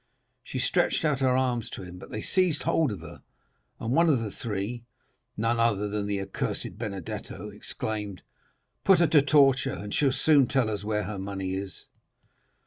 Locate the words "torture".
9.21-9.75